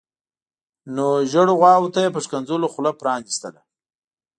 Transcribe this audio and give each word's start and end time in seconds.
نو 0.95 1.05
زیړو 1.31 1.53
غواوو 1.59 1.93
ته 1.93 1.99
یې 2.03 2.13
په 2.15 2.19
ښکنځلو 2.25 2.71
خوله 2.73 2.91
پرانیستله. 3.01 3.61